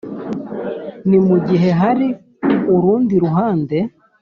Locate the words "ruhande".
3.23-3.77